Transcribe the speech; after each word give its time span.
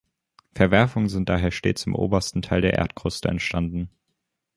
Verwerfungen 0.55 1.09
sind 1.09 1.29
daher 1.29 1.51
stets 1.51 1.85
im 1.85 1.93
obersten 1.93 2.41
Teil 2.41 2.61
der 2.61 2.73
Erdkruste 2.73 3.27
entstanden. 3.27 3.91